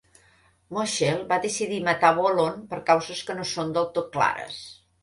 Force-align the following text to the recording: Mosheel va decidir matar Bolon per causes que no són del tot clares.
Mosheel 0.77 1.21
va 1.33 1.39
decidir 1.43 1.79
matar 1.89 2.11
Bolon 2.23 2.59
per 2.73 2.83
causes 2.91 3.25
que 3.29 3.39
no 3.43 3.49
són 3.55 3.75
del 3.79 3.91
tot 4.01 4.15
clares. 4.19 4.61